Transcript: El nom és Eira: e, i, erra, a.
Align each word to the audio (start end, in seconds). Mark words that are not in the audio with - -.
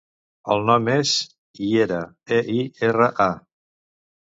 El 0.55 0.65
nom 0.69 0.89
és 0.93 1.11
Eira: 1.69 2.03
e, 2.41 2.43
i, 2.59 2.67
erra, 2.93 3.15
a. 3.31 3.33